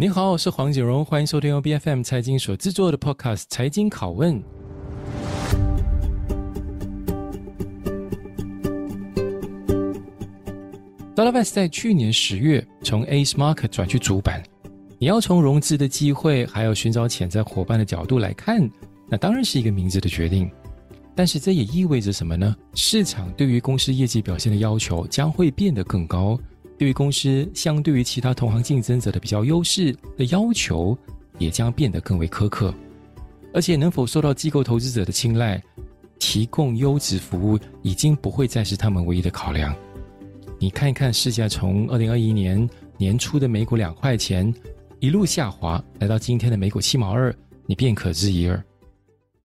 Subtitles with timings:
[0.00, 4.40] 你好，我是黄锦荣，欢迎收听由 BFM 财经所制作的 Podcast《财经拷问》。
[11.16, 14.40] Dollars 在去年十月从 Ace Market 转去主板。
[15.00, 18.70] 你要从融资的机会，还有寻找潜在伙伴的角度来看，
[19.08, 20.48] 那当然是一个明智的决定。
[21.16, 22.54] 但是这也意味着什么呢？
[22.74, 26.38] 市场对于公司业绩表现的要求将会变得更高，
[26.78, 30.96] 对于公司相对于其他同行竞争者的比较优势的要求
[31.38, 32.72] 也将变得更为苛刻。
[33.52, 35.60] 而且能否受到机构投资者的青睐，
[36.18, 39.74] 提供优质服务已经不会再是他们唯一的考量。
[40.58, 44.54] 你看一看市价从二零二一年年初的每股两块钱。
[45.00, 47.32] 一路下滑，来到今天的每股七毛二，
[47.66, 48.60] 你便可知一二。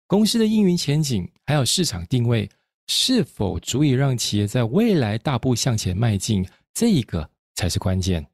[0.07, 2.47] 公司的营运前景还有市场定位，
[2.87, 6.47] 是否足以让企业在未来大步向前迈进？
[6.79, 8.25] 这一个才是关键。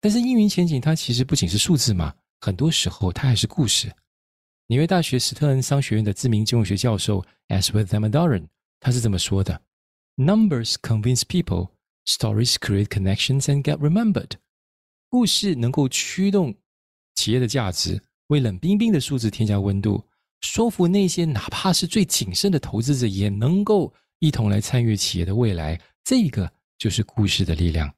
[0.00, 3.92] 但是营运前景它其实不仅是数字嘛，很多时候它还是故事。
[4.68, 8.46] 纽约大学史特恩商学院的知名金融学教授 Aswath Damodaran
[8.78, 9.60] 他是这么说的
[10.16, 11.70] ：“Numbers convince people,
[12.06, 14.30] stories create connections and get remembered。”
[15.10, 16.54] 故事能够驱动
[17.16, 20.06] 企业的价值，为冷冰冰的数字添加温度，
[20.42, 25.80] 说服那些哪怕是最谨慎的投资者也能够一同来参与企业的未来。
[26.04, 27.92] 这个就是故事的力量。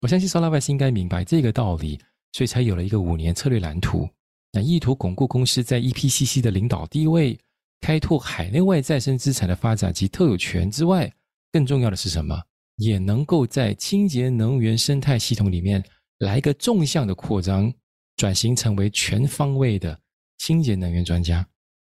[0.00, 1.98] 我相信 solarwes 应该明白这个道理，
[2.32, 4.08] 所以才有了一个五年策略蓝图，
[4.52, 7.38] 那意图巩固公司在 EPCC 的领导地位，
[7.80, 11.12] 开拓海内外再生资产的发展及特有权之外，
[11.52, 12.40] 更重要的是什么？
[12.76, 15.84] 也能够在清洁能源生态系统里面。
[16.18, 17.72] 来一个纵向的扩张，
[18.16, 19.98] 转型成为全方位的
[20.38, 21.44] 清洁能源专家。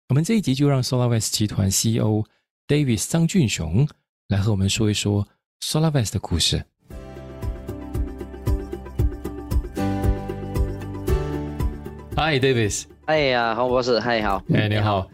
[0.07, 2.23] 我们这一集就让 SolarWest 集团 CEO
[2.65, 3.85] David 张俊雄
[4.29, 5.27] 来和我们说一说
[5.63, 6.65] SolarWest 的故事。
[12.17, 12.83] Hi Davis，。
[13.05, 15.09] 哎呀，黄博士，嗨，好，哎，你好，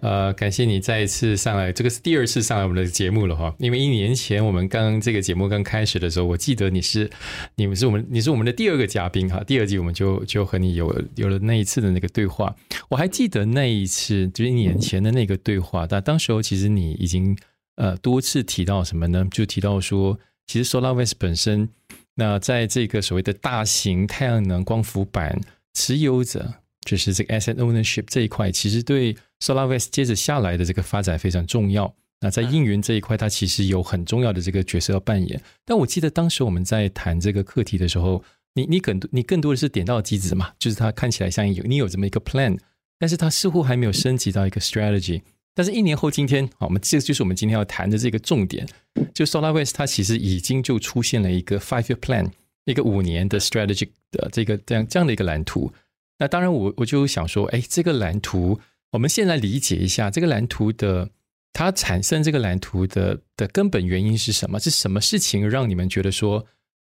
[0.00, 3.54] 呃，感谢你再一次上来，这个是第二次上来我们的节目了哈。
[3.58, 7.08] 因为一年前我们刚这个节目刚开始的时候，我记得你是，
[7.54, 9.42] 你们是我们，你是我们的第二个嘉宾哈。
[9.44, 12.54] 第二集我们就就和你有有了那一次的那个对话，
[12.88, 17.36] 我还记得那一次就是一年前的那个对话，但当时候其实你已经
[17.82, 19.26] 呃多次提到什么呢？
[19.32, 20.16] 就提到说，
[20.46, 21.68] 其实 SolarWest 本身，
[22.14, 25.40] 那在这个所谓的大型太阳能光伏板
[25.74, 26.54] 持有者。
[26.84, 31.94] 就是这个 asset ownership 这一块，其实对 SolarWest 接着下来的这个发展非常重要。
[32.20, 35.40] 那在应云这一块，它其实有很重要的这个角色要扮演。
[35.64, 42.58] 但我记得当时我们在谈这个课题的时候，你你更多你更多的是点到机子嘛，就是它看起来像有你有这么一个 plan，
[42.98, 45.22] 但是它似乎还没有升级到一个 strategy。
[45.54, 48.66] 但是一年后今天，好，我们这就是我们今天要谈的这个重点，
[49.12, 52.30] 就 SolarWest 它其实已经就出现了一个 five year plan，
[52.64, 55.72] 一个五年的 strategy 的这个这样这样的一个蓝图。
[56.18, 58.60] 那当然我，我就想说，哎，这个蓝图，
[58.92, 61.10] 我们先来理解一下这个蓝图的，
[61.52, 64.58] 它产生这个蓝图的的根本原因是什么？
[64.58, 66.46] 是什么事情让你们觉得说，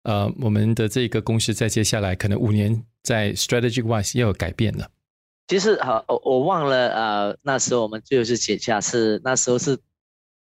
[0.04, 4.86] 呃，我们的这个公司在接下来可能五年在 strategic wise 要有改变呢？
[5.46, 9.78] 其实，好，我我忘了，呃，那时候我们就是写下是那时候是。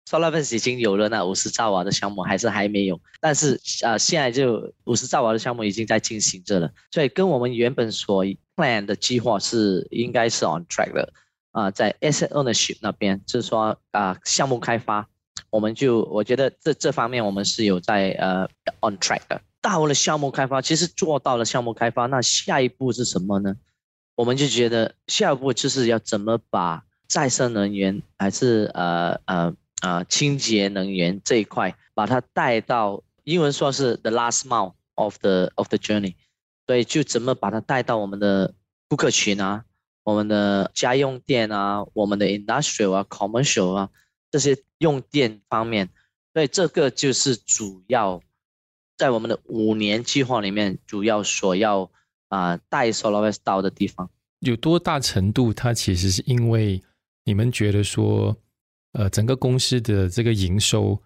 [0.10, 3.00] SolarWest 已经有了那五十兆瓦的项目，还是还没有？
[3.22, 3.54] 但是
[3.84, 8.26] 啊、呃，现在就五十兆瓦的项目已经在进行着了，所以跟我们原本所
[8.56, 11.14] plan 的计划是应该是 on track 的
[11.52, 15.08] 啊、在 asset ownership 那边，就是说啊、呃，项目开发，
[15.50, 18.50] 我们就我觉得这这方面我们是有在呃
[18.82, 19.40] on track 的。
[19.62, 23.56] 到了项目开发，其实做到了项目开发，那下一步是什么呢？
[24.22, 29.56] 我们就觉得下一步就是要怎么把再生能源还是呃呃。
[29.82, 36.14] 呃，清洁能源这一块，把它带到英文说是 the last mile of the of the journey，
[36.68, 38.54] 所以就怎么把它带到我们的
[38.88, 39.66] 顾客群啊，
[40.04, 43.90] 我们的家用电啊，我们的 industrial 啊，commercial 啊
[44.30, 45.90] 这些用电方面，
[46.32, 48.22] 所以这个就是主要
[48.98, 51.92] 在我们的五年计划里面主要所要
[52.32, 54.10] 啊、呃、带 SolarWest 到的地方。
[54.40, 56.82] 有多大程度，它其实是因为
[57.24, 58.36] 你们觉得说。
[58.94, 61.02] 呃，整个公司的这个营收，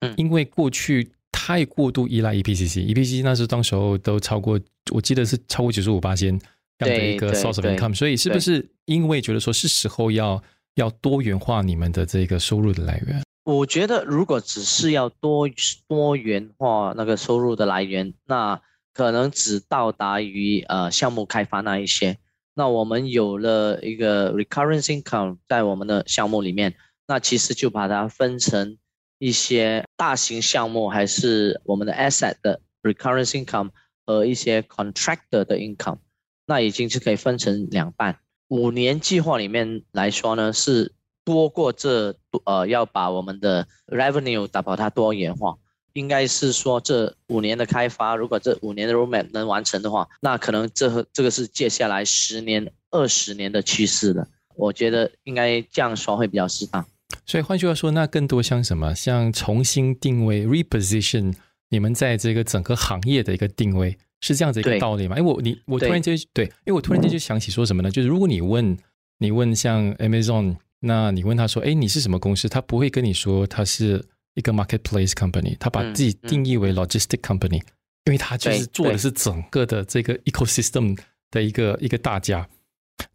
[0.00, 4.58] 嗯，因为过去太过度依赖 EPCC，EPCC 那时候当时候都超过，
[4.90, 6.36] 我记得是超过九十五八千
[6.78, 10.42] 这样的一个 source of income，所以是不是因为觉得说是时候要
[10.74, 13.22] 要多元化你们的这个收入的来源？
[13.44, 15.48] 我觉得如果只是要多
[15.86, 18.60] 多元化那个收入的来源，那
[18.92, 22.18] 可能只到达于呃项目开发那一些。
[22.54, 26.74] 那我们有了一个 recurring income 在我们的项目里面。
[27.06, 28.78] 那其实就把它分成
[29.18, 33.70] 一些大型项目，还是我们的 asset 的 recurring income
[34.06, 35.98] 和一些 contractor 的 income。
[36.46, 38.20] 那已经是可以分成两半。
[38.46, 40.92] 五年计划里面来说呢，是
[41.24, 45.56] 多过这呃要把我们的 revenue 打包它多元化。
[45.92, 54.26] 应该是说这五年的开发，如果这五年的 roadmap 能完成的话，那可能这这个是接下来十年、二十年的趋势了。
[54.56, 56.84] 我觉得应该这样说会比较适当。
[57.24, 58.94] 所以换句话说，那更多像什么？
[58.94, 61.34] 像重新定位 （reposition）
[61.70, 65.16] 你们在这个整个行业的一个定位，是这样子一个道理吗？
[65.16, 67.90] 因为我你我突然间对，对，因为我突然间就想起说什么呢？
[67.90, 68.76] 就是如果你问
[69.18, 74.04] 你问像 Amazon，那你问他说：“哎，你是什么公司？”他不会跟你说他是
[74.34, 80.98] 一个 marketplace company，他把自己定义为 logistic company，嗯嗯，因为他就是做的是整个的这个 ecosystem
[81.30, 82.48] 的一个一个大家。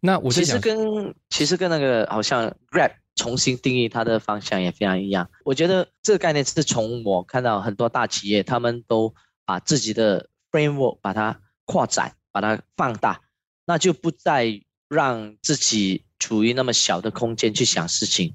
[0.00, 2.92] 那我其实跟其实跟那个好像 Grab。
[3.18, 5.30] 重新定义它的方向也非常一样。
[5.42, 9.14] 我觉得这个概念是从我看到很多大企业，他们都
[9.46, 13.22] 把自己的 framework 把它扩展，把它放大，
[13.64, 14.60] 那就不再
[14.90, 18.34] 让自己处于那么小的空间去想事情。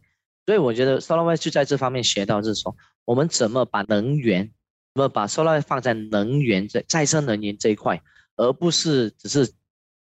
[0.52, 2.76] 所以我觉得 SolarWise 就在这方面学到，就是说
[3.06, 4.52] 我们怎么把能源，
[4.94, 8.02] 怎么把 SolarWise 放在能源这再生能源这一块，
[8.36, 9.54] 而不是只是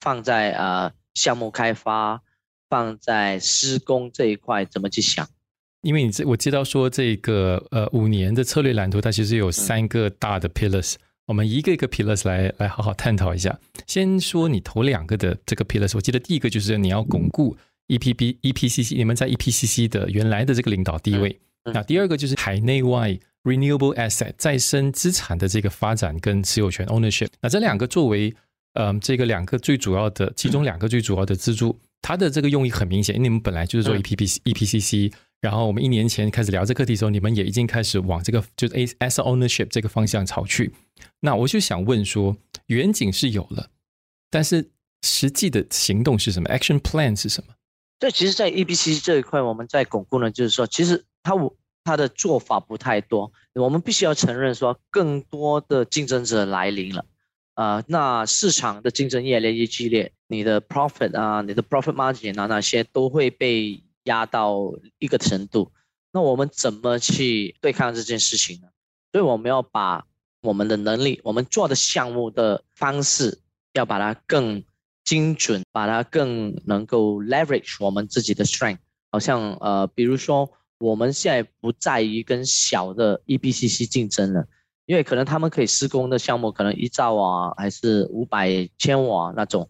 [0.01, 2.21] 放在呃项目开发。
[2.67, 5.25] 放在施工这一块怎么去想？
[5.81, 13.57] 因为你这我知道说这个呃五年的策略蓝图，它其实有三个大的 pillars，、嗯、我们一个一个 pillars 来来好好探讨一下。
[13.85, 17.55] 先说你头两个的这个 pillars，我记得第一个就是你要巩固
[17.87, 21.39] EPB EPCC，你们在 EPCC 的原来的这个领导地位。
[21.73, 27.27] 那第二个就是海内外 renewable asset 再生资产的这个发展跟持有权 ownership。
[27.41, 28.33] 那这两个作为
[28.73, 31.79] 嗯、呃、这个两个最主要的其中两个最主要的支柱。
[32.01, 35.11] 它的这个用意很明显，因为你们本来就是做 EPB、嗯、EPCC，
[35.41, 40.71] 然后我们一年前开始聊这课题的时候，你们也已经开始往这个就是 asset ownership 这个方向朝去。
[41.21, 42.37] 那我就想问说，
[42.67, 43.71] 远景是有了，
[44.29, 44.69] 但是
[45.01, 47.55] 实际的行动是什么？Action plan 是什么？
[47.99, 51.33] 对，其实，在 EBC 这一块，我们在巩固呢，就是说，其实它
[51.83, 57.05] 它的做法不太多，我们必须要承认说，更多的竞争者来临了。
[57.53, 65.71] 啊、那市场的竞争越来越激烈，你的 profit 啊，你的 profit margin 啊，那些都会被压到一个程度。
[66.11, 68.67] 那我们怎么去对抗这件事情呢？
[69.13, 70.05] 所以我们要把
[70.41, 73.39] 我们的能力，我们做的项目的方式，
[73.71, 74.61] 要把它更
[75.05, 78.79] 精准，把它更能够 leverage 我们自己的 strength。
[79.11, 84.45] 好像呃，比如说我们现在不在于跟小的 E B C C 竞争了。
[84.87, 89.67] 因为可能他们可以施工的项目可能一兆瓦还是五百千瓦那种，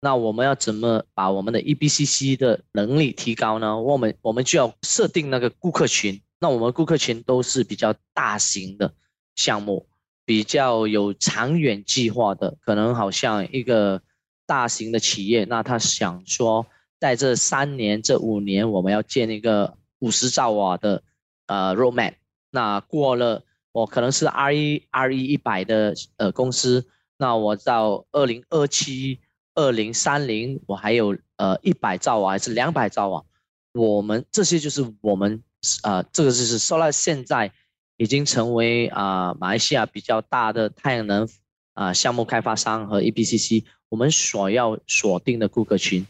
[0.00, 3.78] 那我们要怎么把我们的 E B C C 的能力提高呢？
[3.78, 8.94] 我们我们就要设定那个顾客群，那我们顾客群都是比较大型的
[9.36, 9.86] 项目，
[10.24, 14.00] 比较有长远计划的，可能好像一个
[14.46, 16.66] 大型的企业，那他想说
[17.00, 21.02] 在这三年、这五年，我们要建一个五十兆瓦的
[21.46, 22.14] 呃 roadmap，
[22.50, 23.42] 那过了。
[23.72, 26.86] 我可能是 RE RE 一百的呃公司，
[27.16, 29.18] 那我到二零二七、
[29.56, 33.24] 二零三零，我还有呃一百兆瓦还是两百兆瓦，
[33.72, 35.42] 我们这些就是我们
[35.82, 37.50] 呃这个就是 Solar 现在
[37.96, 41.28] 已经成为啊、马来西亚比较大的太阳能
[41.72, 43.64] 啊、项目开发商和 EPCC，
[43.94, 46.04] 我们所要锁定的顾客群，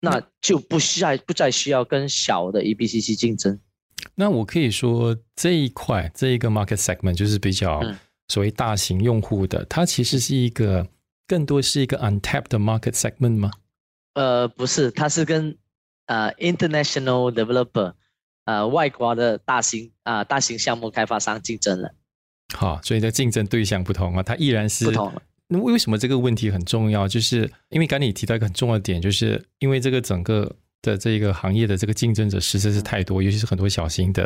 [0.00, 3.60] 那就不需要不再需要跟小的 E B C C 竞争。
[4.14, 7.82] 那我可以说这一块这一个 market segment 就是比较
[8.28, 10.88] 所谓大型用户的，嗯、它其实是一个
[11.28, 13.50] 更多是一个 untapped 的 market segment 吗？
[14.14, 15.58] 呃，不是，它是跟
[16.06, 17.92] 呃 international developer
[18.46, 21.94] 呃外国的大型啊、呃、大型项目开发商竞争了。
[22.54, 25.20] 好，所以的竞争对象不同啊，它依然是不同了。
[25.48, 27.06] 那为什么这个问题很重要？
[27.06, 30.56] 就是因为刚才你提到一个很重要的点，就是因为这个整个。
[30.84, 34.22] 的这个行业的这个竞争者实在是太多，尤其是很多小型的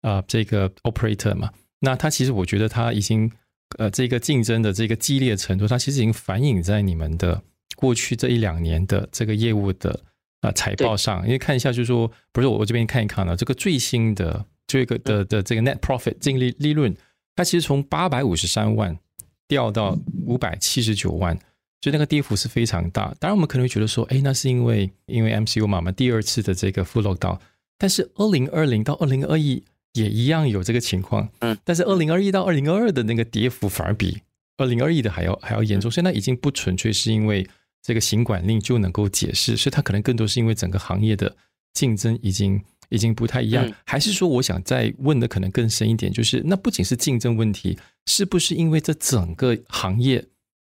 [0.00, 3.30] 啊、呃，这个 operator 嘛，那它其实我觉得它已经
[3.78, 7.40] 呃，这个竞争的这个激烈程度，它其实已经反映在你们的
[7.76, 9.92] 过去这一两年的这个业务的
[10.40, 11.24] 啊、呃、财报上。
[11.24, 16.92] 因为看一下，就是说，不是我我这边看一看呢，这个最新的这个的的这个 net profit 净利利润，
[17.36, 18.98] 它其实从八百五十三万
[19.46, 21.38] 掉到五百七十九万。
[21.80, 27.40] 就那个跌幅是非常大，当然我们可能会觉得说，哎，那是因为因为 MCU 嘛，我们第二次的这个 full lockdown，
[27.76, 29.64] 但是二零二零到二零二一
[29.94, 34.20] 也一样有这个情况，嗯，但是二零二一到二零二二的那个跌幅反而比
[34.58, 37.44] 二零二一的还要还要严重，所以那已经不纯粹是因为
[37.82, 41.36] 这个行管令就能够解释，所以它可能更多是因为整个行业的
[41.74, 42.62] 竞争已经
[42.92, 50.24] 已经不太一样，还是说我想再问的可能更深一点，就是那不仅是竞争问题，是不是因为这整个行业？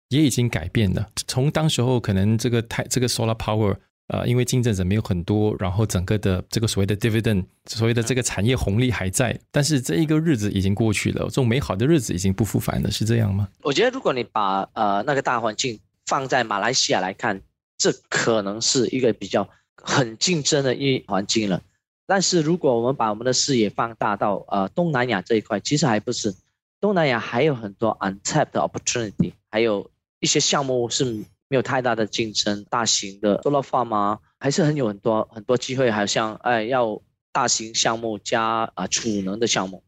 [0.09, 1.05] 也已经改变了。
[1.27, 3.75] 从当时候可能这个太这个 solar power，
[4.07, 13.49] 呃，因为竞争者没有很多，然后整个的这个所谓的 dividend，所谓的这个产业红利还在，但是这一个日子已经过去了，这种美好的日子已经不复返了，是这样吗？
[13.63, 17.41] 我觉得如果你把呃那个大环境放在马来西亚来看，
[17.77, 21.61] 这可能是一个比较很竞争的一环境了。
[22.07, 26.33] 但是如果我们把我们的视野放大到呃东南亚这一块，其实还不是。
[26.79, 31.03] 东南亚还有很多 untapped opportunity，还有一些项目是
[31.47, 35.89] 没有太大的竞争，大型的 solar farm 啊，还是很有很多很多机会。
[35.89, 39.83] 还有像哎，要大型项目加啊、呃、储能的项目，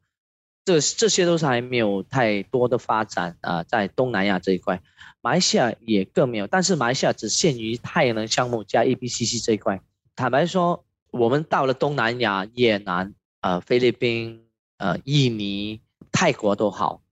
[0.66, 4.82] 这这些都是还没有太多的发展啊、呃，在东南亚这一块，
[5.22, 6.48] 马来西亚也更没有。
[6.48, 9.80] 但是马来西亚只限于太阳能项目加 EPCC 这一块。
[10.16, 14.46] 坦白说，我们到了东南亚，越南、呃菲律宾、
[14.78, 15.82] 呃印尼。
[16.12, 17.04] 泰国都好，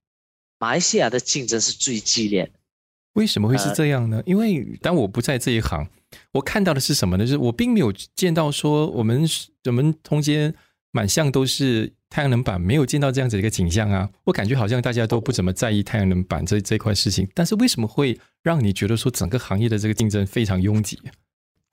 [0.57, 2.51] 马来西亚的竞争是最激烈的。
[3.13, 4.17] 为什么会是这样呢？
[4.17, 5.87] 呃、因为当我不在这一行，
[6.31, 7.23] 我看到的是什么呢？
[7.23, 9.23] 就是我并没有见到说我们
[9.65, 10.51] 我们中间
[10.91, 14.09] 满巷都是太阳能板，没有见到这样子的一个景象啊。
[14.23, 17.29] 我感觉好像大家都不怎么在意太阳能板这这块事情。
[17.35, 20.99] 但是为什么会让你觉得说整个行业的这个竞争非常拥挤？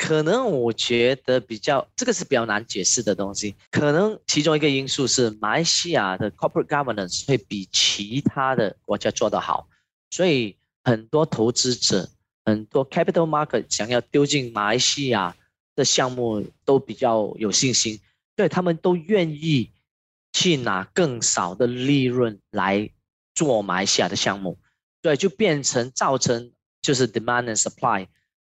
[0.06, 3.54] 可能我觉得比较这个是比较难解释的东西。
[3.70, 9.66] 可能其中一个因素是马来西亚的 corporate governance 会比其他的国家做得好，
[10.10, 12.06] 所以很多投资者、
[12.44, 15.34] 很多 capital market 想要丢进马来西亚
[15.74, 17.98] 的项目都比较有信心，
[18.36, 19.70] 对他们都愿意
[20.34, 22.90] 去拿更少的利润来
[23.34, 24.58] 做马来西亚的项目，
[25.00, 28.06] 对，就变成造成就是 demand and supply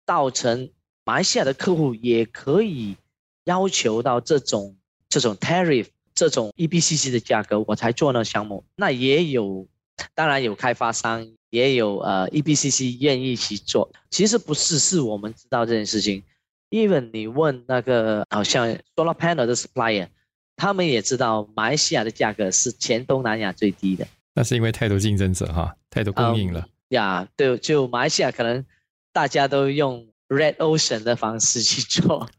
[0.07, 0.71] 造成。
[1.11, 2.95] 马来西亚的客户也可以
[3.43, 4.77] 要求到这种
[5.09, 8.65] 这种 tariff 这种 EBCC 的价格，我才做那项目。
[8.77, 9.67] 那也有，
[10.15, 13.91] 当然有开发商，也有呃 EBCC 愿意去做。
[14.09, 16.23] 其实不是，是我们知道这件事情。
[16.71, 20.07] Even 你问那个好像 solar panel 的 supplier，
[20.55, 24.07] 他们也知道马来西亚的价格是全东南亚最低的。
[24.35, 26.69] 那是因为太多竞争者哈，太多供应了。
[26.91, 28.65] 呀，um, yeah, 对，就马来西亚可能
[29.13, 30.07] 大家都用。
[30.31, 32.31] Red Ocean 的方式去做，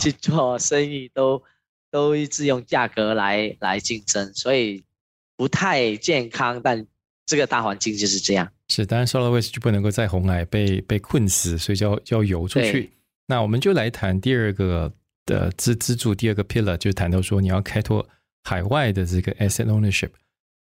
[0.00, 1.42] 去做生意都
[1.90, 4.84] 都一直用价格来来竞争，所以
[5.36, 6.62] 不太健康。
[6.62, 6.86] 但
[7.26, 8.50] 这个大环境就是这样。
[8.68, 12.90] 是，当然 SolarWest 就不能够在红海被被困死，所以就要要游出去。
[13.26, 14.92] 那我们就来谈第二个
[15.26, 18.08] 的支支柱，第二个 pillar 就谈到说你要开拓
[18.44, 20.10] 海外的这个 asset ownership。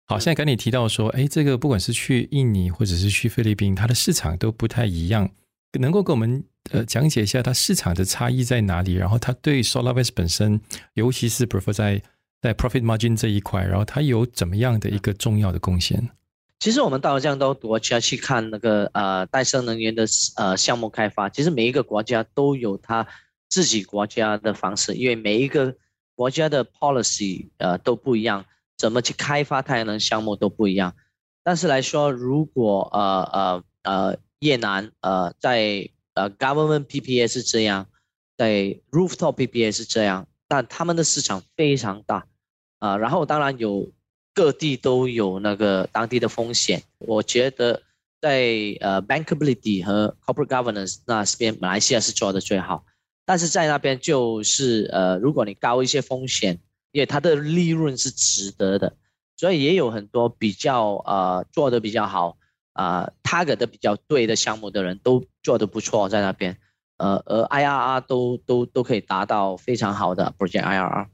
[0.04, 5.30] 好，现在跟你提到说，哎，这个不管是去印尼或者是去菲律宾，它的市场都不太一样，
[5.78, 6.44] 能够跟我们。
[6.72, 8.94] 呃，讲解一下它市场的差异在哪里？
[8.94, 10.60] 然后它对 SolarWest 本身，
[10.94, 12.02] 尤其是 prefer 在
[12.42, 16.10] 在 profit margin 这一块，然后它有怎么样的一个重要的贡献？
[16.58, 23.06] 其实我们到了这样多国家去看那个呃再生能源的呃项目开发，其实每一个国家都有它
[23.48, 25.76] 自己国家的方式，因为每一个
[26.16, 28.44] 国家的 policy 呃都不一样，
[28.76, 30.96] 怎么去开发太阳能项目都不一样。
[31.44, 37.86] 但是来说，如果呃呃呃越南呃在呃、government PPA 是这样，
[38.38, 42.26] 在 rooftop PPA 是这样，但他们的市场非常大，
[42.78, 43.92] 啊、然后当然有
[44.32, 46.82] 各地都有那个当地的风险。
[47.00, 47.82] 我觉得
[48.18, 48.46] 在
[48.80, 52.86] 呃 bankability 和 corporate governance 那边，马来西亚是做的最好，
[53.26, 56.58] 但是在那边就是呃，如果你高一些风险，
[56.92, 58.96] 因为它的利润是值得的，
[59.36, 62.38] 所以也有很多比较呃做的比较好。
[62.76, 66.58] 啊，target 的比较对的项目的人都做得不错，在那边，
[66.98, 71.06] 呃，而 IRR 都都都可以达到非常好的 project IRR，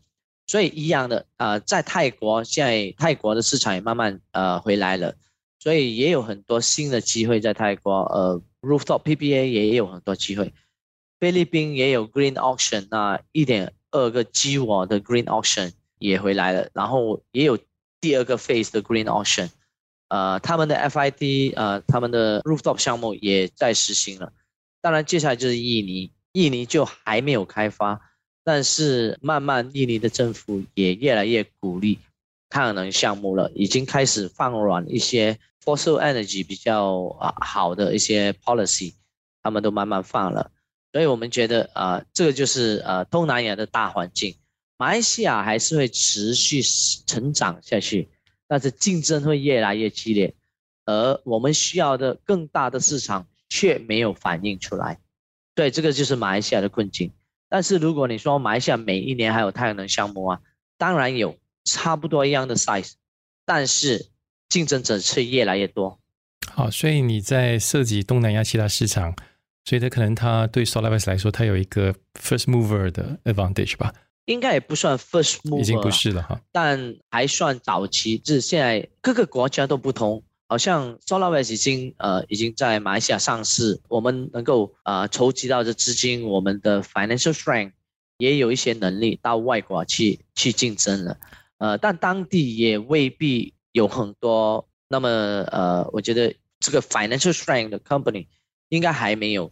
[0.48, 5.14] 所以一样的，呃，在泰国现在泰国的市场也慢慢呃回来了，
[5.60, 10.52] 所以也有很多新的机会在泰国，呃，rooftop PPA 也有很多机会，
[11.20, 17.56] 菲律宾也有 green auction，那一点二个 GW 的 green auction 也回来了，然后也有
[18.00, 19.48] 第二个 phase 的 green auction。
[20.12, 24.30] 呃，他们的 FID，呃，他们的 rooftop 项目也在实行了。
[24.82, 27.98] 当然，接下来就是印尼，印尼就还没有开发，
[28.44, 31.98] 但是慢慢印尼的政府也越来越鼓励
[32.50, 38.92] 太阳能项目了，已经开始放软一些 fossil energy 比较啊好的一些 policy，
[39.42, 40.50] 他们都慢慢放了。
[40.92, 44.36] 所以我们觉得、呃，这个就是呃东南亚的大环境，
[44.76, 46.60] 马来西亚还是会持续
[47.06, 48.10] 成长下去。
[48.52, 50.34] 但是竞争会越来越激烈，
[50.84, 54.98] 而我们需要的更大的市场却没有反映出来，
[55.54, 57.12] 对，这个就是马来西亚的困境。
[57.48, 60.40] 但是如果你说马来西亚每一年还有太阳能项目啊，
[60.76, 62.92] 当然有差不多一样的 size，
[63.46, 64.10] 但是
[64.50, 65.98] 竞争者却越来越多，
[66.52, 69.16] 好，所以你在涉及东南亚其他市场，
[69.64, 73.94] 所以它可能它对 SolarWest 来说，它有一个 first mover 的 advantage 吧？
[74.26, 78.18] 应该也不算 first mover，已经不是了哈，但还算早期。
[78.18, 87.72] 就是现在各个国家都不同，好像 SolarWest 已经呃已经在马来西亚上市，我们能够呃筹集到的资金，我们的 financial strength
[88.16, 91.16] 也有一些能力到外国去去竞争了。
[91.58, 94.68] 呃，但当地也未必有很多。
[94.88, 98.26] 那么呃，我觉得这个 financial strength 的 company
[98.68, 99.50] 应该还没有。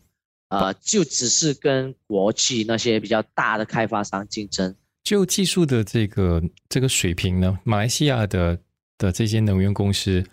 [0.50, 4.74] 呃，就只是跟国际那些比较大的开发商竞争。
[5.04, 8.58] 就技术的这个这个水平呢，马来西亚的
[8.98, 10.24] 的这些能源公司，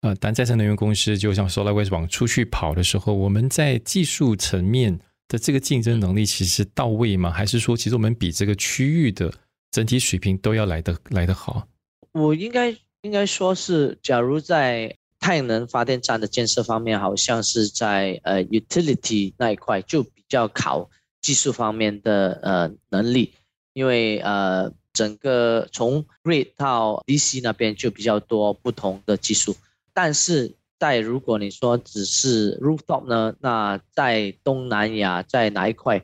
[0.00, 7.30] 呃，单再生能源公司，就像 SolarWest 往出去跑的时候，我们在技术层面的这个竞争能力其实到位吗？
[7.30, 9.32] 还是说，其实我们比这个区域的
[9.70, 11.68] 整体水平都要来得来得好？
[12.12, 14.96] 我应该应该说是，假如在。
[15.22, 23.32] 太阳能发电站的建设方面，好像是在呃 utility 那一块就比较考技术方面的呃能力，
[23.72, 29.54] 因为呃整个从 grid 到 DC 那边就比较多不同的技术，
[29.94, 36.02] 但是在如果你说只是 rooftop 呢，那在东南亚在哪一块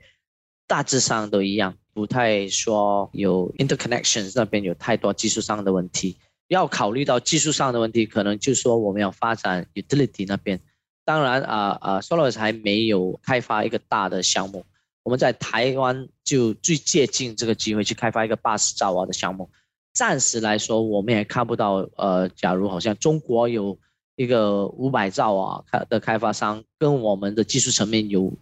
[0.68, 6.16] 大致上都一样，不太说有 interconnections 那边有太多技术上的问题。
[6.48, 10.60] 要考虑到技术上的问题，可能就是说我们要发展 utility 那边。
[11.04, 14.64] 当然啊啊，SolarWest 还没有开发一个大的项目。
[15.02, 19.48] 我们在台湾就最接近这个机会去开发一个八十兆瓦的项目。
[19.94, 23.78] 暂时来说，我们也看不到呃，假如好像中国有
[24.16, 28.34] 一个五百兆瓦开的开发商，跟我们的技术层面有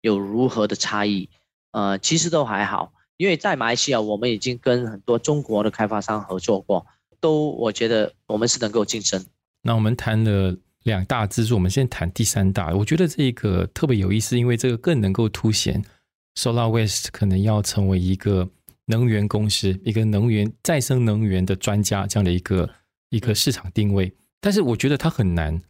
[0.00, 1.28] 有如何的差异？
[1.72, 6.86] 呃，其实都还好，因为在马来西亚，我们已经跟很多中国的开发商合作过。
[7.26, 9.20] 都，我觉得我们是能够竞争。
[9.62, 12.72] 那我们谈了两大支柱，我们现在谈第三大。
[12.72, 15.84] 我觉得这个特别有意思，因为这个更能够凸显
[16.36, 18.48] SolarWest 可能要成为一个
[18.84, 22.70] 能源公司、一个能源再生能源的专家这样的一个
[23.10, 24.12] 一个市场定位。
[24.40, 25.60] 但是我觉得它很难，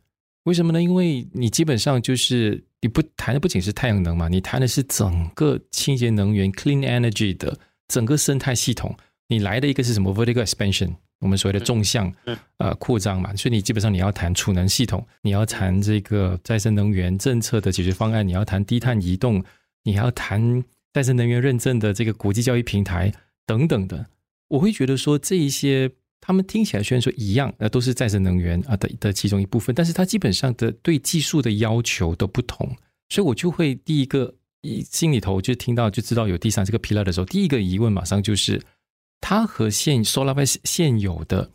[0.45, 0.83] 为什么呢？
[0.83, 8.95] 因为你基本上就是你不谈的不仅是太阳能嘛，你谈的是整个清洁能源 （clean energy） 的整个生态系统。
[9.29, 10.97] 你来的一个是什么 vertical expansion？
[11.21, 12.13] 我们所谓的纵向
[12.59, 19.43] 呃扩张嘛，所以你基本上你要谈储能系统，你要谈这个再生能源政策的解决方案，你要谈低碳移动，
[19.85, 23.11] 你还要谈再生能源认证的这个国际交易平台
[23.47, 24.07] 等等的。
[24.49, 32.77] 我会觉得说这一些他们听起来虽然说一样，呃，都是再生能源啊的的其中一部分，但是它基本上的对技术的要求都不同，
[33.09, 38.61] 所以我就会第一个一心里头就听到就知道有第三这个 pillar 的时候，第一个疑问马上就是。
[39.21, 41.51] 它和现 Solaris 现有的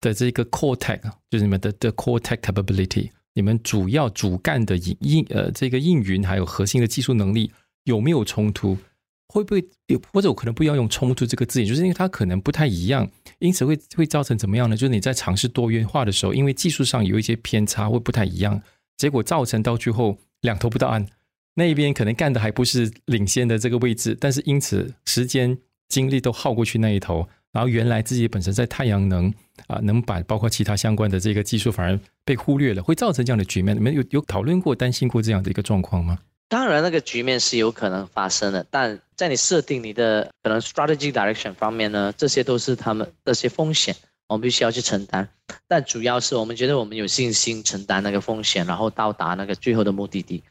[0.00, 7.50] 的这个 core tech 就是你们的的 core tech capability，你们主要主干的应应呃这个应云还有核心的技术能力
[7.84, 8.78] 有没有冲突？
[9.26, 14.76] 会不会有或者我可能不要用冲突这个字眼，就是因为它可能不太一样，因此会会造成怎么样呢？
[14.76, 18.62] 就是你在尝试多元化的时候，因为技术上有一些偏差，会不太一样，
[18.96, 21.06] 结果造成到最后两头不到岸，
[21.54, 25.58] 那一边可能干的还不是领先的这个位置，但是因此时间。
[25.88, 29.32] 精力都耗过去那一头，然后原来自己本身在太阳能
[29.66, 33.74] 啊，能把包括其他相关的这个技术反而被忽略了，会造成这样的局面。
[33.74, 36.18] 你们有有讨论过、担心过这样的一个状况吗？
[36.50, 43.94] 当然，那个局面是有可能发生的，但在你设定你的可能 strategy direction 方面呢，这些都是他们这些风险，
[44.28, 45.28] 我们必须要去承担。
[45.66, 50.42] 但主要是我们觉得我们有信心承担那个风险，然后到达那个最后的目的地。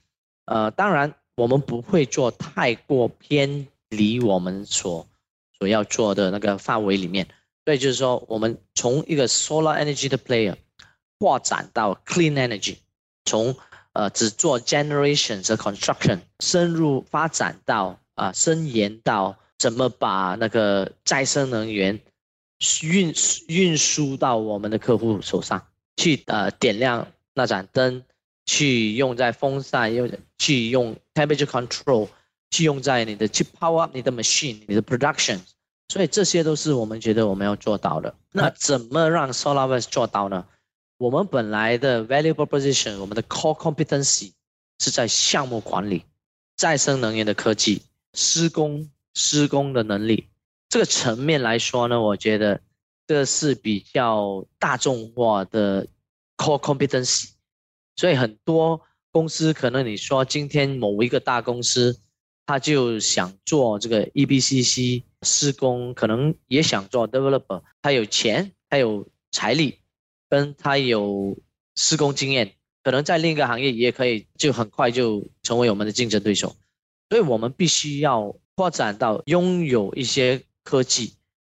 [0.45, 5.08] 呃，当然我们不会做太过偏离我们所。
[5.59, 7.27] 所要做的那个范围里面，
[7.65, 10.55] 所以就是说，我们从一个 solar energy 的 player
[11.19, 12.77] 扩展到 clean energy，
[13.25, 13.55] 从
[13.93, 21.99] 呃只做 generation 和 construction，深入发展到啊、呃，深研到怎么把那个再生能源
[22.83, 23.13] 运
[23.47, 28.03] 运输到我们的客户手上去，呃，点亮那盏灯，
[28.45, 32.07] 去用在风扇，用去用 temperature control。
[32.49, 35.39] 去用在你的去 power up 你的 machine，你的 production，
[35.89, 38.15] 所以这些都是我们觉得我们要做到的。
[38.31, 40.45] 那怎么让 SolarWest 做到呢？
[40.97, 44.31] 我们本来的 value proposition，我们的 core competency
[44.79, 46.05] 是在项目管理、
[46.55, 47.83] 再生能源的科技、
[48.13, 50.29] 施工、施工的能力
[50.69, 52.62] 这个层面来说呢，我觉得
[53.05, 55.86] 这是比较大众化的
[56.38, 57.31] core competency。
[57.97, 58.81] 所以很多
[59.12, 61.99] 公司可能你说今天某一个大公司。
[62.47, 67.62] 他就想做这个 EPCC 施工，可能也想做 developer。
[67.81, 69.79] 他有钱，他有财力，
[70.29, 71.38] 跟他有
[71.75, 76.55] 施工经验，可能在另一个行业也可以就很快就成为我们的竞争对手，
[77.10, 81.15] 所以我们必须要扩展到拥有一些科技，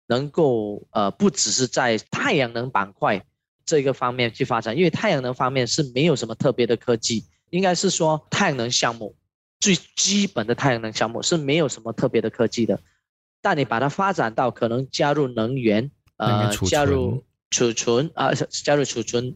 [0.07, 3.23] 能够呃不只是在太阳能板块
[3.67, 9.15] 这个方面去发展，因为太阳能方面是没有什么特别的科技，应该是说太阳能项目
[9.61, 12.81] 最基本的太阳能项目是没有什么特别的科技的，
[13.43, 19.35] 但你把它发展到可能加入能源，呃，加入储存，啊，加入储存，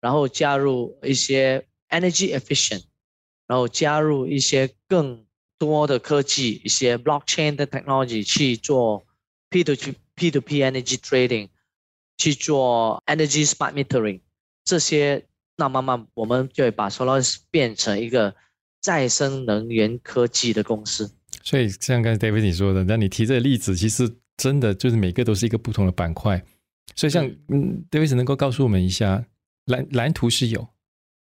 [0.00, 2.82] 然后加入一些 energy efficient，
[3.46, 5.24] 然后加入一些更
[5.58, 9.06] 多的科技，一些 blockchain 的 technology 去做
[9.48, 11.48] p to p p to p energy trading，
[12.18, 14.20] 去做 energy smart metering
[14.64, 18.34] 这些，那慢慢我们就会把 solar 变成一个。
[18.82, 21.10] 再生能源科技的公司。
[21.42, 26.44] 所以像刚才 David 你说的，那你提这个例子，其实真的就是每个都是一个不同的板块。
[26.94, 29.24] 所以像嗯，David 能够告诉我们一下。
[29.66, 30.66] 蓝蓝图是有，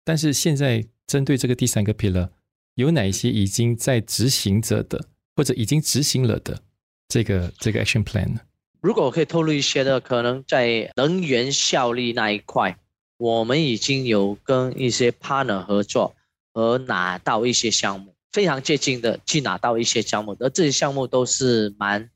[0.05, 2.31] 但是现在针对这个第三个 pillar，
[2.77, 5.05] 有哪一些已经在执行着的，
[5.37, 6.59] 或者已经执行了的
[7.09, 8.41] 这个这个 action plan 呢？
[8.81, 12.79] 如果我可以透露一些的，可能在能源效率那一块，
[13.19, 16.17] 我们已经有跟一些 partner 合作，
[16.53, 22.11] 而拿到一些项目，非常接近的去拿到一些项目，而这些项目都是蛮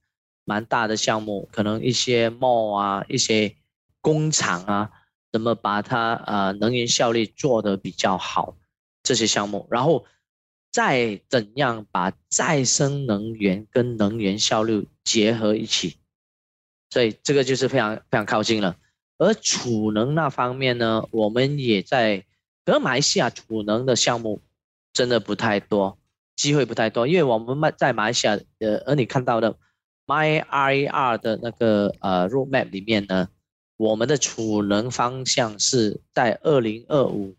[0.44, 3.57] 蛮大的项目，可能一些 mall 啊，一些
[4.01, 4.90] 工厂啊。
[5.33, 8.57] 怎么把它呃能源效率做得比较好
[9.03, 10.07] 这些项目，然后
[10.72, 15.99] 再怎样把再生能源跟能源效率结合一起，
[16.88, 18.77] 所以这个就是非常非常靠近了。
[19.18, 22.25] 而储能那方面呢，我们也在，
[22.66, 24.42] 可能马来西亚储能的项目
[24.92, 25.96] 真的不太多，
[26.37, 29.57] 机会不太多，因为我们在马来西亚呃，而你看到的
[30.07, 33.29] MyRER 的那个呃 roadmap 里面呢。
[33.79, 37.37] 我们的储能方向是在二零二五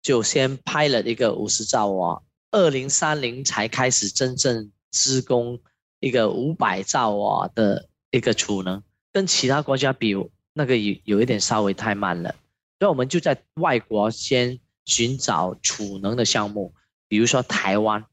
[0.00, 5.60] 就先拍了一个五十兆瓦，二零三零才开始真正施工
[6.00, 8.82] 一个五百兆瓦的一个储能，
[9.12, 10.16] 跟其他国家比，
[10.54, 12.34] 那个有有一点稍微太慢了，
[12.78, 16.74] 所以我们就在外国先寻找储能的项目，
[17.08, 18.04] 比如说台湾，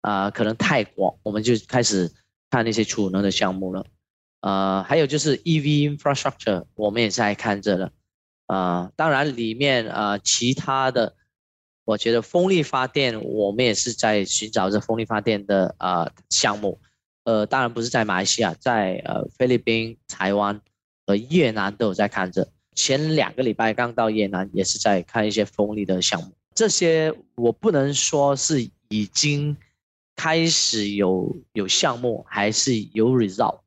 [0.00, 2.12] 啊、可能泰国，我们就开始
[2.50, 3.86] 看那些储能的项目了。
[4.40, 7.92] 呃，还有就是 EV infrastructure，我们也在看着了。
[8.46, 11.14] 呃，当然里面呃其他的，
[11.84, 16.80] 我觉得风力发电，我们也是在寻找着风力发电的呃项目。
[17.24, 20.60] 呃，当然不是在马来西亚，在呃菲律宾、台湾
[21.06, 22.48] 和越南都有在看着。
[22.74, 26.32] 前两个礼拜刚到越南，也是在看一些风力的项目。
[26.54, 29.56] 这些我不能说是已经
[30.16, 33.60] 开始有有项目，还是有 result。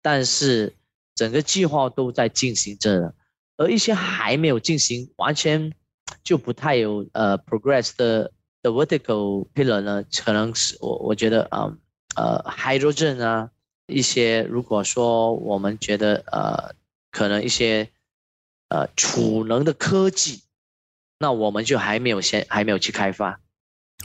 [0.00, 0.74] 但是
[1.14, 3.14] 整个计划都在进行着，
[3.56, 5.72] 而一些还没有进行，完全
[6.22, 11.76] 就不太有呃 progress 的的 vertical pillar 呢，可能是我我觉得啊，
[12.14, 13.50] 呃 hydrogen 啊
[13.86, 16.74] 一些，如果说我们觉得呃
[17.10, 17.90] 可能一些
[18.68, 20.42] 呃储能的科技，
[21.18, 23.40] 那我们就还没有先还没有去开发。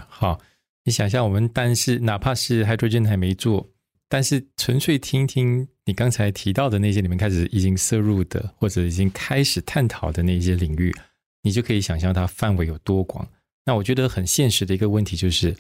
[0.08, 0.42] 好，
[0.84, 3.70] 你想象我们但是哪怕是 hydrogen 还没做。
[4.10, 10.94] 但是纯粹听听你刚才提到的那些，你们开始已经涉入的，或者已经开始探讨的那些领域，
[11.42, 13.28] 你就可以想象它范围有多广。
[13.66, 15.56] 那我觉得很现实的一个问题就是，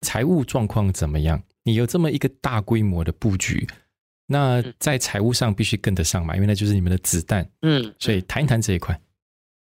[0.00, 1.42] 财务状况怎么样？
[1.64, 3.68] 你有这么一个大规模的布局，
[4.30, 7.44] 那在财务上必须跟得上嘛，因为那就是你们的子弹。
[7.62, 8.96] 嗯，所以谈一谈这一块，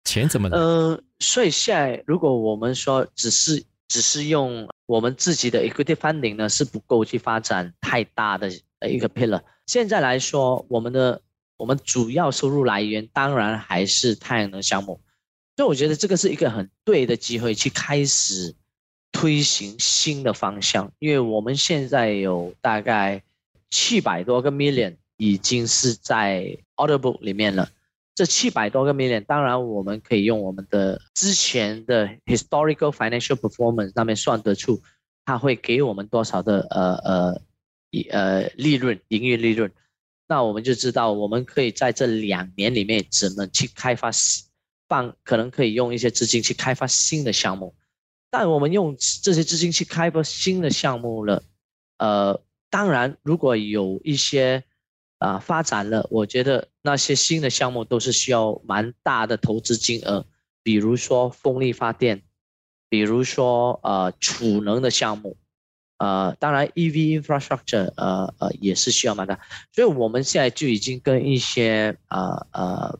[0.03, 0.57] 钱怎么来？
[0.57, 4.69] 呃，所以现在如果我们说只是只是用。
[4.89, 8.49] 我们自己的 equity funding 呢，是不够去发展太大的
[8.89, 9.39] 一个 pillar。
[9.67, 11.21] 现在来说，我们的
[11.57, 14.99] 我们主要收入来源当然还是太阳能项目，
[15.55, 18.55] 所以我觉得这个是一个很对的机会去开始
[19.11, 20.91] 推行新的方向。
[20.97, 23.21] 因为我们现在有大概
[23.69, 27.69] 七百多个 million 已经是在 order book 里面了。
[28.15, 34.81] 这七百多个 million，当然我们可以用我们的之前的 historical financial performance 上面算得出，
[35.23, 37.41] 它会给我们多少的呃呃
[38.11, 39.71] 呃利润营运利润，
[40.27, 44.11] 那我们就知道我们可以在这两年里面只能去开发
[44.89, 47.73] 放，可能可以用一些资金去开发新的项目，
[48.29, 51.41] 但我们用这些资金去开发新的项目了，
[51.99, 54.63] 呃，当然如果有一些。
[55.21, 60.25] 啊，发展了，我觉得那些新的项目都是需要蛮大的投资金额，
[60.63, 62.23] 比如说风力发电，
[62.87, 65.35] 比如说呃储能的项目，
[65.97, 69.41] 呃，当然 EV infrastructure，呃呃也是需要蛮大，
[69.73, 72.99] 所以我们现在就已经跟一些呃呃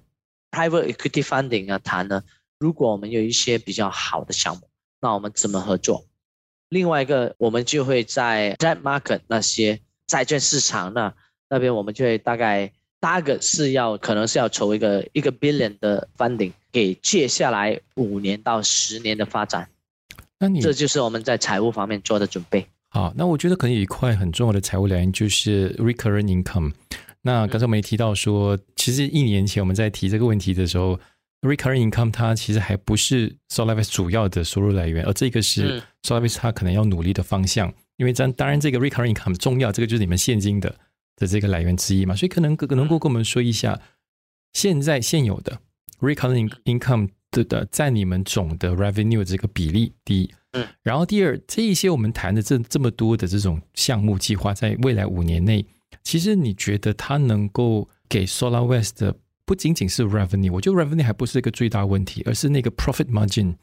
[0.52, 2.26] private equity funding 啊谈了，
[2.60, 6.06] 如果我们有一些比较好的项目，那我们怎么合作？
[6.70, 11.14] 另外一个，我们就会在 debt market 那些债券市场那
[11.50, 19.68] 那边，我们就会大概 target 是要可能是要筹一个一个 billion 的 funding 给接下来五年到十年的发展。
[20.38, 22.66] 那你这就是我们在财务方面做的准备。
[22.90, 26.72] 好，那我觉得可能有一块很重要的财务来源就是 recurring income。
[27.24, 31.00] 那刚才我们也提到说，其实一年前我们在提这个问题的时候。
[31.42, 37.74] Recurring income 它其实还不是 SolarWest 主要的收入来源，而这个是 SolarWest 它可能要努力的方向。
[37.96, 40.76] 因为当当然这个 Recurring income 重要，这个就是你们现金的
[41.16, 42.16] 的这个来源之一嘛。
[42.16, 43.80] 所以可能可能够跟我们说一下，
[44.54, 45.60] 现在现有的
[46.00, 50.34] Recurring income 的的在你们总的 Revenue 这个比例，第一，
[50.82, 55.66] 然后第二，这一些我们谈的这这么多的这种项目计划，在未来五年内，
[56.04, 59.16] 其实你觉得它能够给 SolarWest 的
[59.50, 63.56] 不仅仅是 revenue，我觉得 revenue 还不是一个最大问题，而是那个 profit margin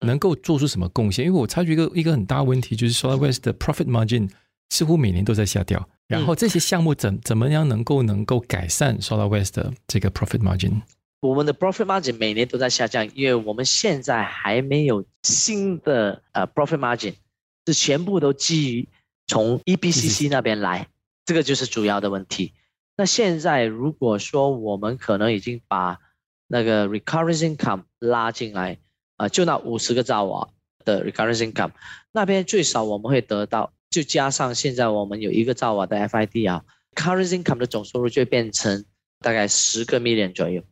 [0.00, 1.24] 能够做出什么贡献。
[1.24, 4.28] 因为我察觉一个一个很大问题，就是 SolarWest 的 profit margin
[4.70, 5.88] 似乎每年都在下掉。
[6.08, 10.82] 然后这些项目怎怎么样能够能够改善 SolarWest 的这个 profit margin？
[11.20, 17.14] 我们的 profit margin 每年都在下降，因为我们现在还没有新的呃 profit margin，
[17.66, 18.88] 是全部都基于
[19.28, 20.88] 从 EBCC 那边来，
[21.24, 22.52] 这个就是主要的问题。
[23.00, 25.98] 那现在如果说我们可能已经把
[26.46, 28.78] 那个 recurring income 拉进来，
[29.16, 30.50] 啊，就那五十个兆瓦
[30.84, 31.70] 的 recurring income，
[32.12, 36.62] 那边最少我们会得到，就加上现在我们有一个兆瓦的 FID 啊
[36.94, 38.84] ，recurring income 的总收入就会变成
[39.20, 40.62] 大概十个 million 左右，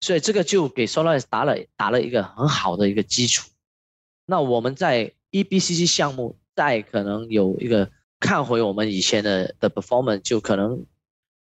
[0.00, 3.48] 所以这个就给 Solaris 打了打了一个很好的一个基础。
[4.26, 10.84] 那我们在 EBCC 项目再可能有一个看回我们以前的的 performance，就可能。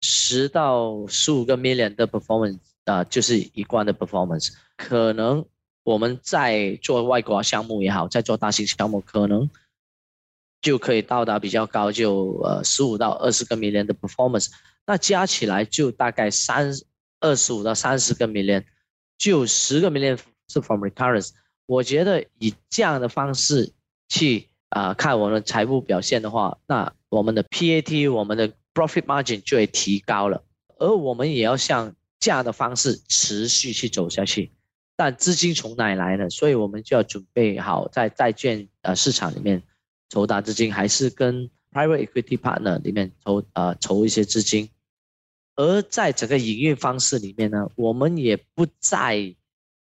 [0.01, 4.53] 十到十五个 million 的 performance 啊、就是一贯的 performance。
[4.75, 5.45] 可能
[5.83, 9.49] 我们在做外国项目也好，在做大型项目，可能
[10.61, 14.49] 就可以到达比较高，就呃十五到二十个 million 的 performance。
[14.85, 16.71] 那加起来就大概三
[17.19, 18.63] 二十五到三十个 million，
[19.17, 21.29] 就十个 million 是 from recurrence。
[21.67, 23.71] 我觉得以这样的方式
[24.09, 30.43] 去啊、看我们的财务表现的话，那我们的 PAT，我们的 Profit margin 就会提高了，
[30.77, 34.51] 而我们也要向这样的方式持续去走下去。
[34.95, 36.29] 但资金从哪来呢？
[36.29, 39.61] 所以我们就要准备好在债券呃市场里面
[40.09, 44.69] 筹大资金，还是跟 Private Equity Partner 里面筹呃筹一些资金。
[45.55, 49.35] 而在整个营运方式里面呢，我们也不再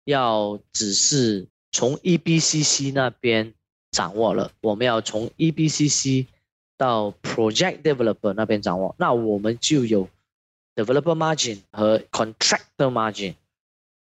[0.05, 3.55] 要只是从 EBCC 那边
[3.91, 6.27] 掌握了，我们要从 EBCC。
[6.79, 10.09] 到 project developer 那边掌握，那我们就有
[10.77, 13.35] developer margin 和 contractor margin，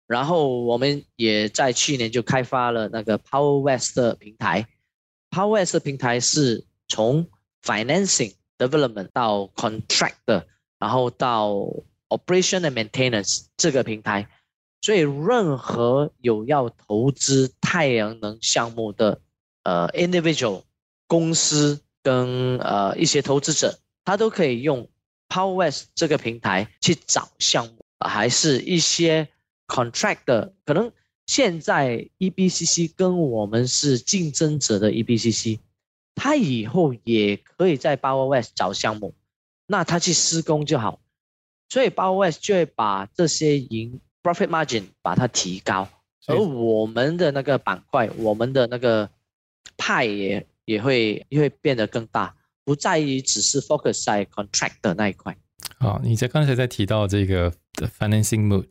[0.06, 4.68] 然后我们也在去年就开发了那个 Power West 的平台。
[5.32, 7.26] Power West 的平台是从
[7.64, 10.44] financing development 到 contractor，
[10.78, 11.50] 然后到
[12.10, 14.30] operation and maintenance 这个平台，
[14.82, 19.20] 所以任何有要投资太阳能项目的
[19.64, 20.62] 呃 individual
[21.08, 21.82] 公司。
[22.08, 24.88] 跟呃一些投资者，他都可以用
[25.28, 29.28] PowerWest 这个平台去找项目，还是一些
[29.68, 30.90] contract 的，可能
[31.26, 35.60] 现在 EBCC 跟我们是竞争者的 EBCC，
[36.16, 39.14] 他以后也可以在 PowerWest 找项目，
[39.66, 41.02] 那他去施工就好，
[41.68, 45.90] 所以 PowerWest 就会把这些盈 profit margin 把它提高，
[46.28, 49.10] 而我们的那个板块，我们的那个
[49.76, 50.48] 派也。
[50.68, 55.36] 也会也会变得更大，不在于只是 focus 在 contract 的那一块。
[55.80, 57.52] 好，你在刚才在提到这个
[57.98, 58.66] financing mood，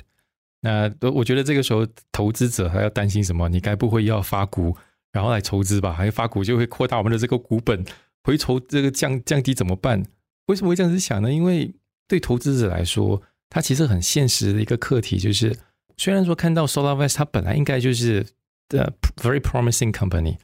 [0.61, 3.49] 那我觉得这个时候投资者还要担心什么？
[3.49, 4.77] 你该不会要发股
[5.11, 5.93] 然后来筹资吧？
[5.93, 7.85] 还发股就会扩大我们的这个股本，
[8.23, 10.05] 回筹这个降降低怎么办？
[10.47, 11.33] 为什么会这样子想呢？
[11.33, 11.75] 因为
[12.07, 15.57] 对投资者来说，它其实很现实的一个课题，就是
[15.97, 18.27] 虽然说看到 SolarWest 它本来应该就是
[18.69, 20.37] 的 very promising company。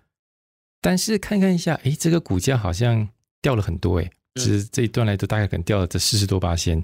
[0.82, 3.08] 但是看看一下，哎，这个股价好像
[3.40, 6.82] 掉了很多，哎，是这一段来都大概可能掉了这四十多八仙。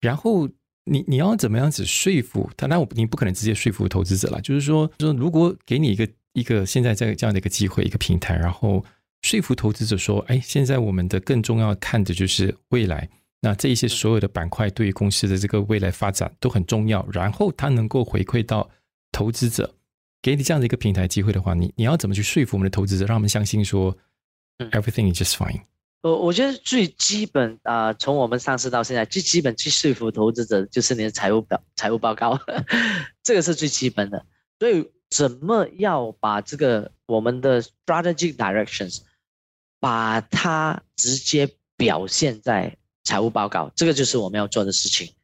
[0.00, 0.48] 然后
[0.84, 2.66] 你你要怎么样子说服他？
[2.68, 4.40] 那我你不可能直接说服投资者了。
[4.40, 8.84] 就是说，说如果给你一个一个现在这个这样的一个机会，一个平台，然后
[9.22, 13.08] 说服投资者说，哎，现在我们的更重要看的就是未来。
[13.40, 17.04] 那这一些所有的板块对于公司的这个未来发展都很重要。
[17.12, 18.70] 然后它能够回馈到
[19.10, 19.74] 投资者。
[20.26, 23.96] 给你这样的一个平台机会的话，你你要怎么去说服我们的投资者，让他们相信说
[24.72, 25.60] ，everything is just fine？
[26.02, 32.36] 我我觉得最基本啊、呃，从我们上市到现在，最基本去说服投资者就是你的财务表、财务报告，
[33.22, 34.26] 这个是最基本的。
[34.58, 39.02] 所以怎么要把这个我们的 strategic directions，
[39.78, 45.14] 把它直接表现在财务报告，这个就是我们要做的事情。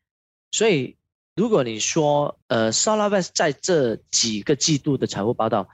[0.52, 0.96] 所以，
[1.34, 5.66] 如果你说，呃，SolarWest 在这几个季度的财务报告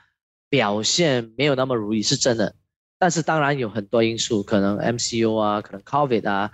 [0.49, 2.55] 表现没有那么如意，是真的。
[2.97, 6.53] 但是当然有很多因素，可能 MCO 啊，可能 COVID 啊，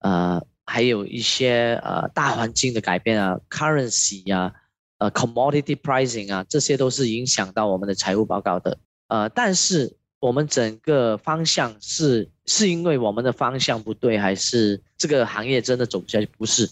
[0.00, 4.52] 呃，还有一些呃大环境的改变啊，currency 呀，
[4.98, 8.78] 呃，commodity pricing 啊，这些都是影响到我们的财务报告的。
[9.06, 16.26] 呃，但是我们整个方向是是因为我们的方向不对，还是这个行业真的走不下去？
[16.26, 16.68] 不是，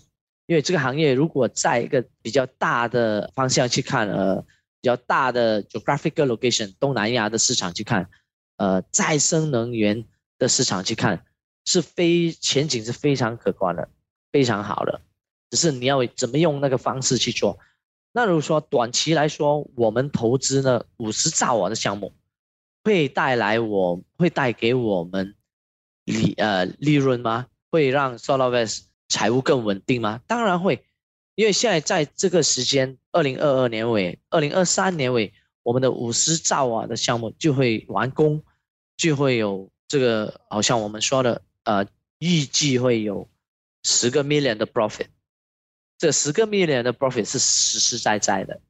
[0.50, 4.42] 因为这个行业如果在一个比较大的方向去看，呃，
[4.80, 8.10] 比较大的 geographical location 东南亚的市场去看。
[8.56, 10.04] 呃，再生能源
[10.38, 11.24] 的市场去看，
[11.64, 13.88] 是非前景是非常可观的，
[14.32, 15.00] 非常好的。
[15.50, 17.60] 只是你要怎么用那个方式去做。
[18.10, 22.12] 那如果说短期来说，我们投资呢五十兆瓦的项目，
[22.82, 25.36] 会带来我会带给我们
[26.04, 27.46] 利呃利润吗？
[27.70, 30.22] 会让 SolarWest 财务更稳定吗？
[30.26, 30.82] 当然会，
[31.34, 38.42] 因为现在在这个时间，二零二二年尾，二零二三年尾，我们的五十兆瓦的项目就会完工。
[38.96, 41.86] 就会有这个，好像我们说的，呃，
[42.18, 43.26] 预计会有
[43.82, 45.06] 十个 million 的 profit，
[45.96, 48.60] 这十个 million 的 profit 是实实在在的，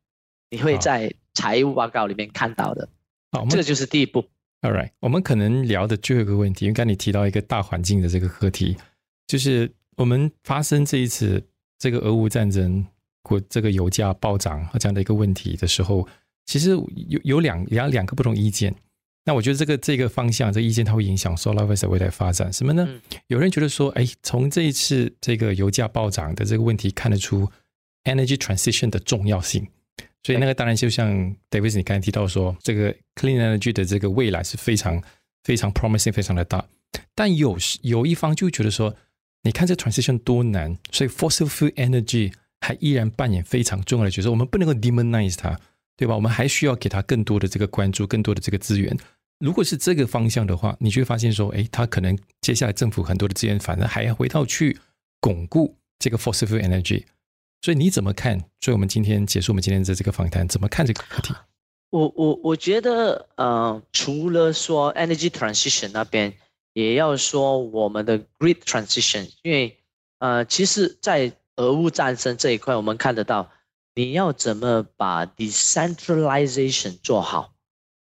[0.49, 2.89] 你会在财务报告里面看到的。
[3.33, 4.25] 好，这个就是第一步。
[4.61, 8.77] All right，我们可能聊的最后一个问题，因为刚才你提到一个大环境的这个课题，
[9.27, 11.43] 就是我们发生这一次
[11.79, 12.87] 这个俄乌战争
[13.25, 16.07] 或这个油价暴涨这样的一个问题的时候，
[16.47, 18.75] 其实有有两两两个不同意见。
[19.27, 22.87] 那我觉得这个这个方向，这个意见它会影响 SolarWest 的未来发展，什么呢？
[22.89, 27.47] 嗯、有人觉得说，哎，从这一次这个油价暴涨的这个问题看得出
[28.05, 29.69] energy transition 的重要性。
[30.23, 31.11] 所以那个当然就像
[31.51, 35.03] David 你刚才提到说，这个 clean energy 的这个未来是非常
[35.45, 36.65] 非常 promising，非常的大。
[37.15, 38.95] 但有有一方就觉得说，
[39.43, 45.59] 你看这 transition 多难，所以 fossil fuel energy 还依然扮演非常重要的角色，我们不能够 demonize 它。
[45.97, 46.15] 对吧？
[46.15, 48.97] 我们还需要给他更多的这个关注，更多的这个资源。
[49.39, 54.79] 如果是这个方向的话，你就会发现说，哎，他可能接下来政府很多的资源，反而还要回到去
[55.21, 57.05] 巩固这个 fossil fuel energy。
[57.61, 58.39] 所以你怎么看？
[58.63, 61.35] 所以我们今天结束我们今天的这个访谈，怎么看这个课题？
[61.91, 66.33] 我我我觉得，呃，除了说 energy transition 那边，
[66.73, 69.79] 也要说我们的 grid transition，因为
[70.19, 73.51] 呃，其实，在俄乌战争这一块，我们看得到。
[73.93, 77.53] 你要怎么把 decentralization 做好？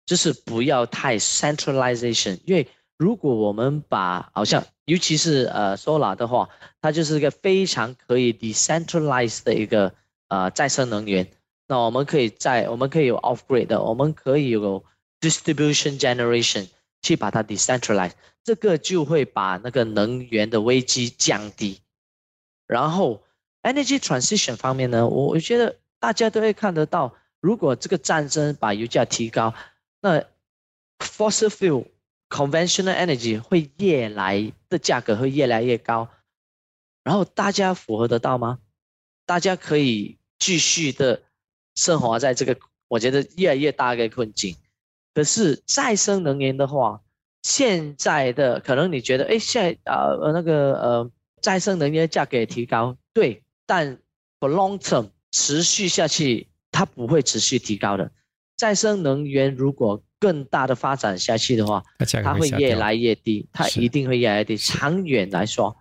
[0.05, 6.47] 就是不要太 centralization，因为如果我们把好像尤其是呃 solar 的话，
[6.79, 9.93] 它就是一个非常可以 decentralize 的一个
[10.27, 11.27] 呃再生能源。
[11.67, 14.85] 那我们可以在我们可以有 off grid 的，我们可以有
[15.19, 16.67] distribution generation
[17.03, 18.13] 去把它 decentralize，
[18.43, 21.81] 这个就会把那个能源的危机降低，
[22.65, 23.23] 然后。
[23.65, 29.53] Energy transition 方面呢，我我觉得大家都会看得到，如果这个战争把油价提高，
[30.01, 30.19] 那
[30.99, 31.87] fossil fuel
[32.27, 36.09] conventional energy 会越来的价格会越来越高，
[37.05, 38.59] 然后大家符合得到吗？
[39.25, 41.23] 大家可以继续的
[41.73, 44.57] 生活在这个我觉得越来越大的困境。
[45.13, 47.01] 可是再生能源的话，
[47.41, 53.43] 现在的可能你觉得，哎，现在啊呃那个呃再生能源价格也提高，对。
[53.65, 53.97] 但
[54.39, 58.11] for long term 持续下去，它不会持续提高的。
[58.57, 61.83] 再生能源如果更大的发展下去的话，
[62.23, 64.57] 它会越来越低，它一定会越来越低。
[64.57, 65.75] 长远来说，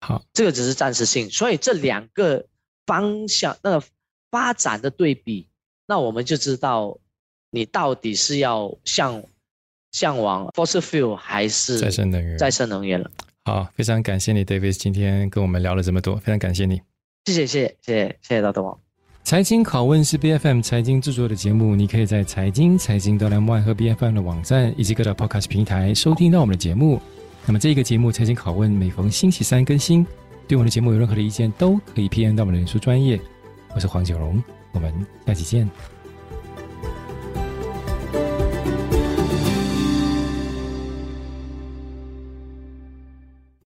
[0.00, 1.30] 好，这个只是暂时性。
[1.30, 2.46] 所以这两个
[2.86, 3.86] 方向那个
[4.30, 5.48] 发展的对比，
[5.86, 6.98] 那我们就知道
[7.56, 9.22] 你到底是要向
[9.90, 12.36] 向往 fossil fuel 还是再生能源？
[12.36, 13.10] 再生能源了。
[13.46, 16.82] 好，非常感谢你，David，今天跟我们聊了这么多，非常感谢你。
[17.24, 18.78] 谢谢，谢谢，谢谢，谢谢大东。
[19.24, 27.00] 财经拷问是 B F M 财经制作的节目，你可以在财经财经 dot m 和 B F M 的网站以及各大 podcast 平台收听到我们的节目。
[27.46, 30.06] 那么这个节目财经拷问每逢星期三更新。
[30.46, 33.18] 对我们的节目有任何的意见，都可以 P M 到我们的脸书专业。
[33.74, 34.42] 我是黄九荣，
[34.72, 34.92] 我们
[35.26, 35.95] 下期见。